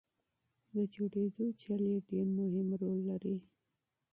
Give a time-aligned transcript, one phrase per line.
[0.73, 3.37] د جوړېدو طریقه یې ډېر مهم رول لري.